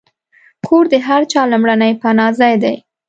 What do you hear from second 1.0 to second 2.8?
هر چا لومړنی پناهځای دی.